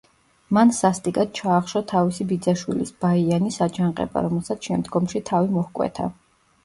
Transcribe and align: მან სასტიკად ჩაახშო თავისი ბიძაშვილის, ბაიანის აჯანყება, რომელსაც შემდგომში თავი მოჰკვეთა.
მან 0.57 0.69
სასტიკად 0.75 1.35
ჩაახშო 1.39 1.81
თავისი 1.91 2.27
ბიძაშვილის, 2.33 2.93
ბაიანის 3.05 3.61
აჯანყება, 3.69 4.25
რომელსაც 4.29 4.71
შემდგომში 4.71 5.23
თავი 5.33 5.55
მოჰკვეთა. 5.59 6.09